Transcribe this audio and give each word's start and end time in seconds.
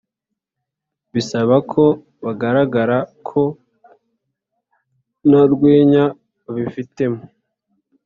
bisaba 1.13 1.55
ko 1.71 1.83
bigaragara 2.23 2.97
ko 3.27 3.41
nta 5.29 5.41
rwenya 5.53 6.03
babifitemo 6.43 7.21